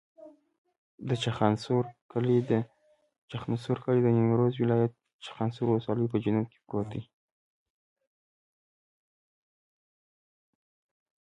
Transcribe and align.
د 1.07 1.09
چخانسور 1.23 1.83
کلی 3.83 3.99
د 4.07 4.09
نیمروز 4.17 4.53
ولایت، 4.63 4.93
چخانسور 5.25 5.65
ولسوالي 5.69 6.05
په 6.13 6.17
جنوب 6.23 6.45
کې 6.51 6.59
پروت 6.67 6.87
دی. 6.93 7.03